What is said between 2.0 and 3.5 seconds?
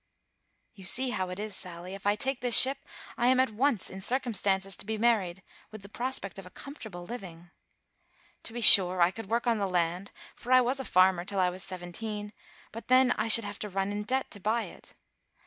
I take this ship, I am